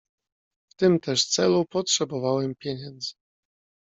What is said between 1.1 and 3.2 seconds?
celu potrzebowałem pieniędzy."